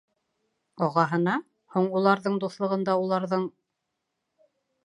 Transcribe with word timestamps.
Ағаһына? 0.85 1.35
һуң, 1.75 1.91
уларҙың 1.99 2.41
дуҫлығында, 2.45 2.99
уларҙың 3.05 3.47